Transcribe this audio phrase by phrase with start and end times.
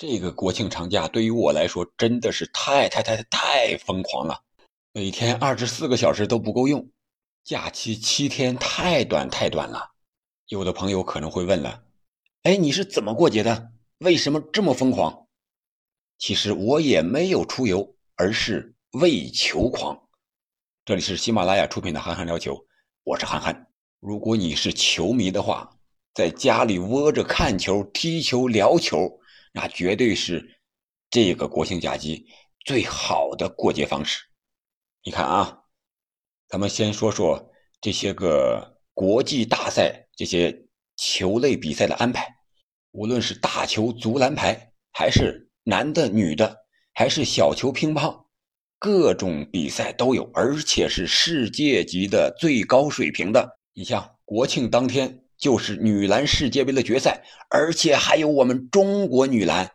[0.00, 4.40] 这个国庆长假对于我来说真的是太太太太疯狂了，
[4.94, 6.88] 每天二十四个小时都不够用，
[7.44, 9.90] 假期七天太短太短了。
[10.46, 11.82] 有的朋友可能会问了，
[12.44, 13.72] 哎，你是怎么过节的？
[13.98, 15.26] 为什么这么疯狂？
[16.16, 20.08] 其实我也没有出游，而是为球狂。
[20.86, 22.54] 这里是喜马拉雅出品的《憨憨聊球》，
[23.04, 23.66] 我是憨憨。
[24.00, 25.76] 如果你是球迷的话，
[26.14, 29.19] 在家里窝着看球、踢球、聊球。
[29.52, 30.60] 那绝对是
[31.10, 32.26] 这个国庆假期
[32.64, 34.22] 最好的过节方式。
[35.02, 35.64] 你看啊，
[36.48, 40.66] 咱们先说说这些个国际大赛、这些
[40.96, 42.26] 球类比赛的安排。
[42.92, 46.56] 无论是大球、足篮排，还是男的、女的，
[46.92, 48.26] 还是小球、乒乓，
[48.78, 53.58] 各种比赛都有，而且是世界级的最高水平的。
[53.72, 55.24] 你像国庆当天。
[55.40, 59.72] 就是女篮世界杯的决赛，而且还有我们中国女篮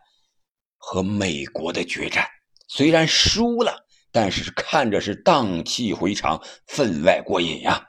[0.78, 2.24] 和美国的决战。
[2.68, 7.88] 虽然输了，但是看着是荡气回肠，分外过瘾呀。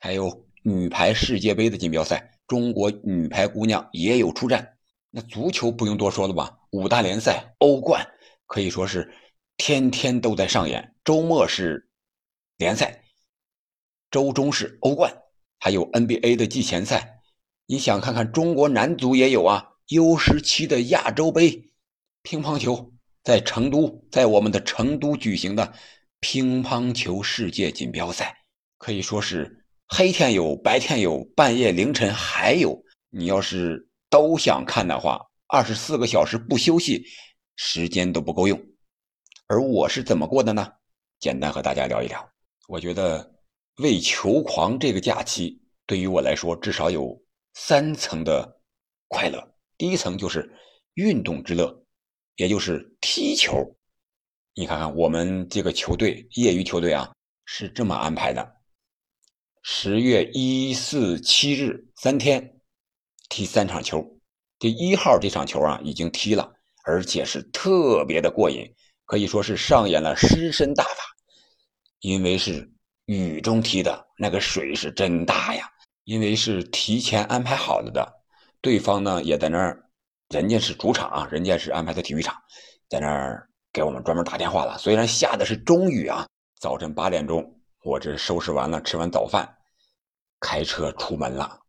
[0.00, 4.76] 还有女排世界杯的锦标赛，中国女排姑娘也有出战。
[5.10, 6.56] 那足球不用多说了吧？
[6.70, 8.06] 五大联赛、欧冠
[8.46, 9.12] 可以说是
[9.56, 10.94] 天天都在上演。
[11.02, 11.88] 周末是
[12.58, 13.02] 联赛，
[14.08, 15.12] 周中是欧冠。
[15.60, 17.17] 还有 NBA 的季前赛，
[17.70, 21.70] 你想看看中国男足也有啊，U 十七的亚洲杯，
[22.22, 25.74] 乒乓球在成都，在我们的成都举行的
[26.18, 28.38] 乒乓球世界锦标赛，
[28.78, 32.82] 可以说是黑天有，白天有，半夜凌晨还有。
[33.10, 37.04] 你要是都想看的话，二十四个小时不休息，
[37.56, 38.58] 时间都不够用。
[39.46, 40.72] 而我是怎么过的呢？
[41.20, 42.26] 简单和大家聊一聊，
[42.66, 43.34] 我觉得。
[43.76, 47.16] 为球狂这个假期对于我来说至少有
[47.60, 48.60] 三层的
[49.08, 49.56] 快乐。
[49.76, 50.48] 第一层就是
[50.94, 51.84] 运动之乐，
[52.36, 53.76] 也就是踢球。
[54.54, 57.12] 你看看我们这个球队，业余球队啊，
[57.44, 58.48] 是这么安排的：
[59.62, 62.60] 十月一、四、七日三天
[63.28, 64.18] 踢三场球。
[64.60, 66.50] 第一号这场球啊已经踢了，
[66.84, 68.72] 而且是特别的过瘾，
[69.04, 71.02] 可以说是上演了狮身大法，
[72.00, 72.72] 因为是。
[73.10, 75.66] 雨中踢的那个水是真大呀，
[76.08, 78.10] 因为是提前安排好了的，
[78.62, 79.90] 对方呢也在那儿，
[80.30, 82.34] 人家是主场啊，人家是安排的体育场，
[82.88, 84.78] 在那儿给我们专门打电话了。
[84.78, 86.26] 虽然下的是中雨啊，
[86.58, 89.46] 早晨八点钟，我这收拾完了，吃完早饭，
[90.40, 91.60] 开车出门了，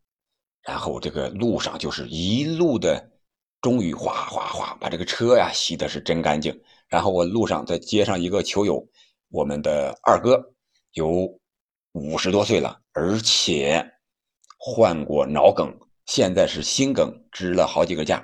[0.62, 3.10] 然后这个路上就是一路的
[3.60, 6.58] 中雨，哗哗哗，把这个车呀洗的是真干净。
[6.88, 8.82] 然后我路上再接上一个球友，
[9.28, 10.54] 我们的二哥。
[10.94, 11.38] 有
[11.92, 13.86] 五十多岁了，而且
[14.62, 18.22] 患过脑梗，现在是心梗，支了好几个架。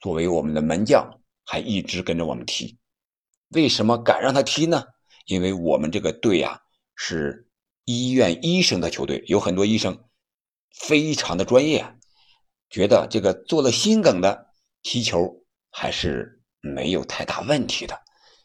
[0.00, 2.78] 作为我们的门将，还一直跟着我们踢。
[3.50, 4.82] 为什么敢让他踢呢？
[5.26, 6.62] 因为我们这个队呀
[6.96, 7.50] 是
[7.84, 10.04] 医院医生的球队，有很多医生
[10.74, 11.84] 非常的专业，
[12.70, 14.46] 觉得这个做了心梗的
[14.82, 18.00] 踢球还是没有太大问题的。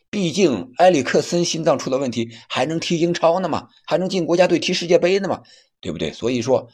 [0.09, 3.69] 毕竟埃里克森心脏出了问题，还能踢英超呢嘛？
[3.88, 5.41] 还能进国家队踢世界杯呢嘛？
[5.79, 6.11] 对不对？
[6.11, 6.69] 所以说，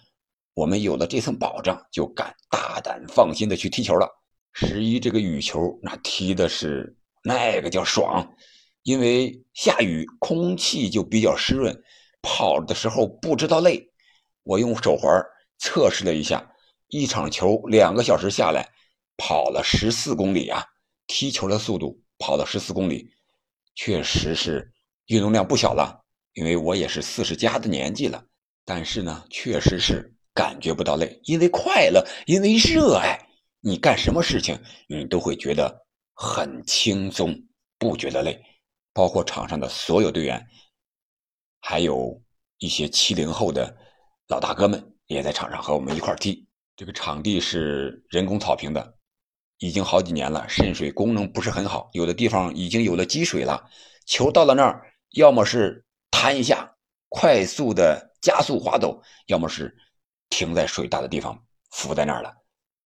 [0.53, 4.07] 我们有了这层保障，就敢大胆放心的去踢球了。
[4.53, 8.27] 十一这个羽球，那踢的是那个叫爽，
[8.83, 11.83] 因为下雨，空气就比较湿润，
[12.21, 13.91] 跑的时候不知道累。
[14.43, 15.23] 我用手环
[15.59, 16.51] 测试了一下，
[16.87, 18.67] 一场球两个小时下来，
[19.17, 20.65] 跑了十四公里啊！
[21.07, 23.11] 踢球的速度跑了十四公里。
[23.75, 24.73] 确实是
[25.05, 28.25] 运动量不小了，因为我也是四十加的年纪了，
[28.65, 33.19] 但是呢，确实是感觉不到累，因为快乐，因为热爱，
[33.59, 34.57] 你干什么事情
[34.87, 37.37] 你都会觉得很轻松，
[37.77, 38.41] 不觉得累。
[38.93, 40.41] 包括场上的所有队员，
[41.59, 42.21] 还有
[42.59, 43.75] 一些七零后的
[44.29, 46.47] 老大哥们也在场上和我们一块踢。
[46.77, 48.95] 这个场地是人工草坪的。
[49.57, 53.61] 已经好几年了，渗水功能不是很好，有的地方已经有了积水了。
[54.05, 56.77] 球到了那儿，要么是弹一下，
[57.09, 59.75] 快速的加速滑走，要么是
[60.29, 61.37] 停在水大的地方，
[61.71, 62.33] 浮在那儿了。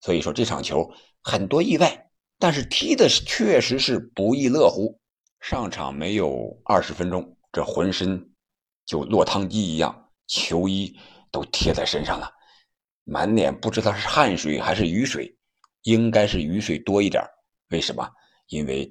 [0.01, 0.89] 所以说这场球
[1.21, 2.09] 很多意外，
[2.39, 4.99] 但是踢的确实是不亦乐乎。
[5.39, 8.31] 上场没有二十分钟，这浑身
[8.85, 10.97] 就落汤鸡一样，球衣
[11.31, 12.31] 都贴在身上了，
[13.03, 15.35] 满脸不知道是汗水还是雨水。
[15.83, 17.21] 应该是雨水多一点，
[17.71, 18.09] 为什么？
[18.47, 18.89] 因为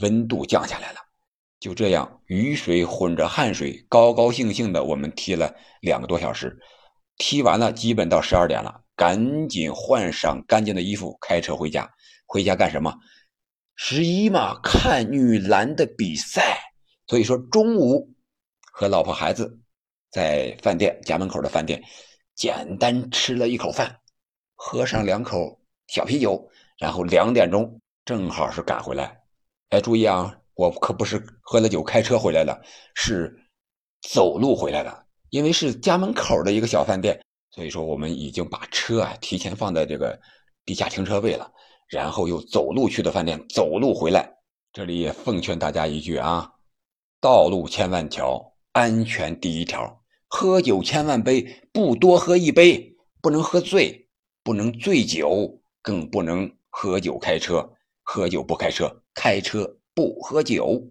[0.00, 0.98] 温度降下来了。
[1.60, 6.58] 就这样，雨水混着汗水，高高兴兴的我们踢了两个多小时。
[7.18, 11.88] 踢完了，基本到十二点了，赶紧换上干净的衣服，开车回家。
[12.26, 12.94] 回家干什么？
[13.74, 16.58] 十一嘛，看女篮的比赛，
[17.06, 18.08] 所以说中午
[18.72, 19.58] 和老婆孩子
[20.10, 21.82] 在饭店家门口的饭店
[22.34, 23.94] 简单吃了一口饭，
[24.54, 26.48] 喝上两口小啤酒，
[26.78, 29.20] 然后两点钟正好是赶回来。
[29.70, 32.62] 哎，注意啊，我可不是喝了酒开车回来的，
[32.94, 33.34] 是
[34.10, 35.01] 走路回来的，
[35.32, 37.18] 因为是家门口的一个小饭店，
[37.52, 40.20] 所以说我们已经把车啊提前放在这个
[40.66, 41.50] 地下停车位了。
[41.88, 44.30] 然后又走路去的饭店，走路回来。
[44.74, 46.52] 这里也奉劝大家一句啊：
[47.18, 50.02] 道路千万条，安全第一条。
[50.28, 54.06] 喝酒千万杯，不多喝一杯，不能喝醉，
[54.42, 57.72] 不能醉酒，更不能喝酒开车。
[58.02, 60.90] 喝酒不开车，开车不喝酒，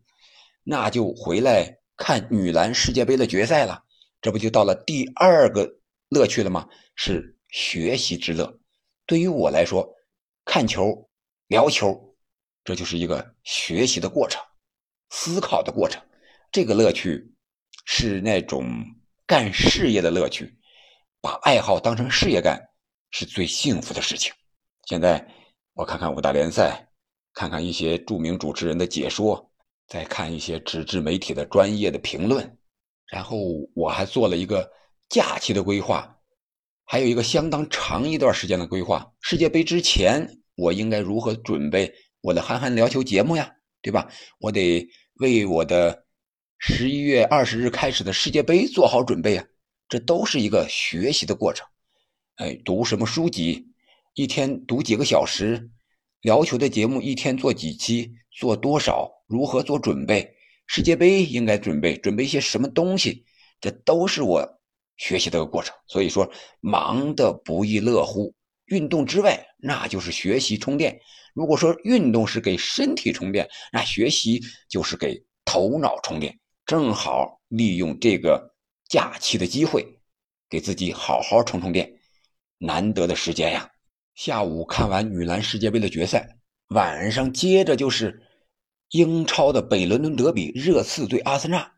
[0.63, 3.83] 那就回来看女篮世界杯的决赛了。
[4.21, 5.69] 这不就到了第二个
[6.09, 6.67] 乐趣了吗？
[6.95, 8.59] 是学习之乐。
[9.05, 9.95] 对于我来说。
[10.43, 11.07] 看球、
[11.47, 12.15] 聊球，
[12.63, 14.41] 这就是一个学习的过程、
[15.11, 16.01] 思考的过程。
[16.51, 17.31] 这个乐趣
[17.85, 18.65] 是那种
[19.27, 20.57] 干事业的乐趣，
[21.21, 22.59] 把爱好当成事业干，
[23.11, 24.33] 是最幸福的事情。
[24.87, 25.25] 现在
[25.73, 26.89] 我看看五大联赛，
[27.33, 29.51] 看看一些著名主持人的解说，
[29.87, 32.57] 再看一些纸质媒体的专业的评论，
[33.11, 33.37] 然后
[33.75, 34.71] 我还做了一个
[35.09, 36.17] 假期的规划。
[36.85, 39.13] 还有一个相当长一段时间的规划。
[39.21, 43.49] 世界杯之前，我应该如何准备我的《憨憨聊球》节目呀？
[43.81, 44.09] 对吧？
[44.39, 44.85] 我得
[45.19, 46.05] 为我的
[46.57, 49.45] 十一月二十日开始的世界杯做好准备啊！
[49.87, 51.65] 这都是一个学习的过程。
[52.35, 53.67] 哎，读什么书籍？
[54.13, 55.69] 一天读几个小时？
[56.21, 58.11] 聊球的节目一天做几期？
[58.31, 59.09] 做多少？
[59.27, 60.35] 如何做准备？
[60.73, 63.25] 世界杯应该准备准备一些什么东西？
[63.59, 64.61] 这都是我。
[64.95, 66.31] 学习的过程，所以说
[66.61, 68.33] 忙得不亦乐乎。
[68.67, 70.97] 运动之外，那就是学习充电。
[71.33, 76.39] 如果说运动是给身体充电，那学习就是给头脑充电。
[76.65, 78.55] 正好利用这个
[78.87, 79.85] 假期的机会，
[80.49, 81.91] 给自己好好充充电。
[82.59, 83.69] 难得的时间呀！
[84.15, 86.37] 下午看完女篮世界杯的决赛，
[86.69, 88.21] 晚上接着就是
[88.91, 91.73] 英超的北伦敦德比，热刺对阿森纳。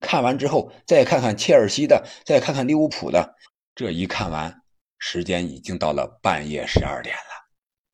[0.00, 3.34] 看完之后，再看看切尔西的，再看看利物浦的，
[3.74, 4.62] 这一看完，
[4.98, 7.48] 时间已经到了半夜十二点了，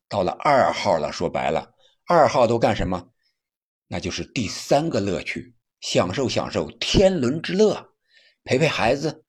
[0.09, 1.11] 到了二号了。
[1.11, 1.71] 说白了，
[2.05, 3.09] 二号都干什么？
[3.87, 7.93] 那就是第三个乐趣，享受享受天伦之乐，
[8.43, 9.23] 陪陪孩子，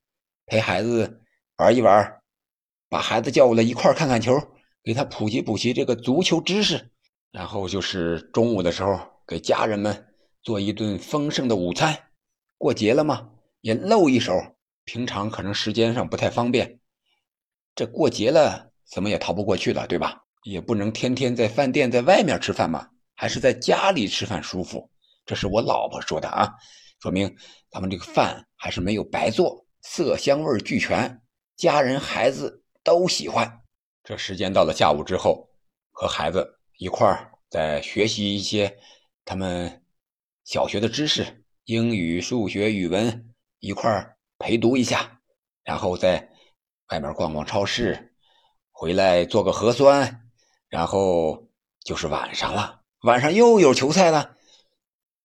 [0.46, 1.22] 陪孩子
[1.56, 2.20] 玩一玩，
[2.88, 4.36] 把孩子叫过来一块看看球，
[4.82, 6.90] 给他普及普及这个足球知识，
[7.30, 10.06] 然后就是中午的时候给家人们
[10.42, 11.96] 做一顿丰盛的午餐。
[12.56, 13.30] 过节了嘛，
[13.60, 14.34] 也露一手。
[14.84, 16.80] 平常可能时间上不太方便，
[17.75, 20.25] 这过节了怎么也逃不过去了，对吧？
[20.44, 24.90] 也不能天天在饭店在外面吃饭嘛，还是在家里吃饭舒服。
[25.26, 26.48] 这是我老婆说的啊，
[27.02, 27.36] 说明
[27.70, 31.20] 咱们这个饭还是没有白做，色香味俱全，
[31.56, 33.60] 家人孩子都喜欢。
[34.02, 35.50] 这时间到了下午之后，
[35.90, 38.78] 和孩子一块儿在学习一些
[39.25, 39.82] 他们
[40.44, 41.44] 小学的知识。
[41.64, 45.20] 英语、数学、语文一块儿陪读一下，
[45.64, 46.30] 然后在
[46.90, 48.14] 外面逛逛超市，
[48.70, 50.30] 回来做个核酸，
[50.69, 51.48] 然后
[51.84, 52.81] 就是晚上了。
[53.02, 54.36] 晚上又有球赛了，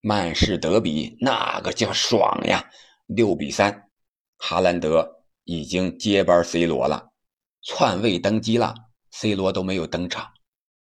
[0.01, 2.70] 曼市德比那个叫爽呀！
[3.06, 3.89] 六比三，
[4.38, 7.12] 哈兰德已经接班 C 罗了，
[7.62, 8.75] 篡位登基了。
[9.12, 10.33] C 罗都没有登场，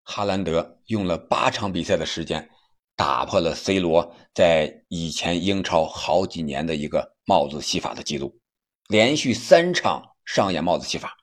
[0.03, 2.49] 哈兰德用了八场比赛的时间。
[2.95, 8.39] 打破了 C 罗在以前英超好几年的一个帽子戏法的记录，
[8.87, 11.17] 连续三场上演帽子戏法，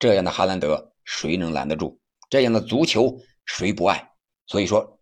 [0.00, 2.00] 这样的哈兰德谁能拦得住？
[2.28, 4.10] 这样的足球谁不爱？
[4.48, 4.98] 所以说，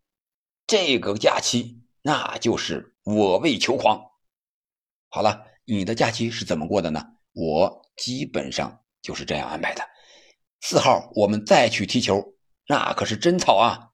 [0.66, 3.98] 这个假期那就是我为球狂。
[5.08, 7.02] 好了，你的假期是怎么过的呢？
[7.32, 9.82] 我基本上就是这样安排的。
[10.60, 12.34] 四号我们再去踢球，
[12.70, 13.88] 那可是真草啊！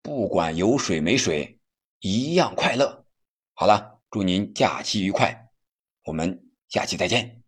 [0.00, 1.58] 不管有水没水。
[2.00, 3.04] 一样快乐。
[3.52, 5.50] 好了，祝您假期愉快，
[6.06, 7.41] 我们下期再见。